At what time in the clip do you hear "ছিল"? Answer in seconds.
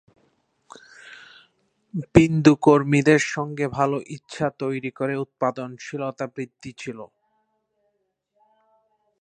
6.77-6.99